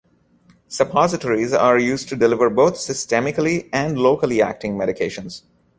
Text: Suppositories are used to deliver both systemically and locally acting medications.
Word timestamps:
Suppositories 0.67 1.53
are 1.53 1.77
used 1.77 2.09
to 2.09 2.15
deliver 2.15 2.49
both 2.49 2.73
systemically 2.73 3.69
and 3.71 3.99
locally 3.99 4.41
acting 4.41 4.75
medications. 4.75 5.43